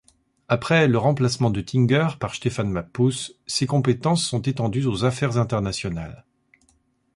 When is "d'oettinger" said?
1.51-2.17